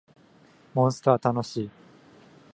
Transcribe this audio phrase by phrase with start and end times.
[0.73, 1.71] モンストは楽しい